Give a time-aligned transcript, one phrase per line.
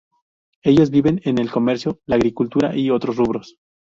[0.63, 3.59] Ellos viven en el comercio, la agricultura y otros rubros.